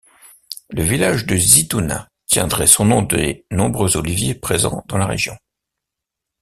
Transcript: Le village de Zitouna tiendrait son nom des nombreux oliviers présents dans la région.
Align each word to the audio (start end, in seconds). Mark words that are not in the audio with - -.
Le 0.71 0.81
village 0.81 1.27
de 1.27 1.35
Zitouna 1.37 2.07
tiendrait 2.25 2.65
son 2.65 2.85
nom 2.85 3.03
des 3.03 3.45
nombreux 3.51 3.97
oliviers 3.97 4.33
présents 4.33 4.83
dans 4.87 4.97
la 4.97 5.05
région. 5.05 5.35